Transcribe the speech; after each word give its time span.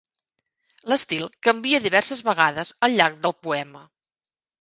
L'estil 0.93 1.27
canvia 1.47 1.81
diverses 1.83 2.23
vegades 2.31 2.71
al 2.89 2.95
llarg 3.03 3.21
del 3.27 3.37
poema. 3.49 3.83